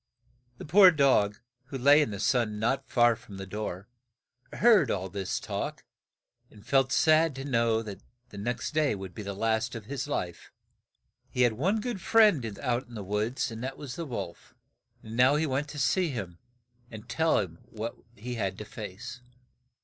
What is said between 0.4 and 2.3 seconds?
The poor dog, who lay in the